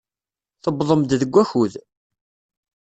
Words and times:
Tewwḍem-d 0.63 1.11
deg 1.21 1.31
wakud. 1.33 1.73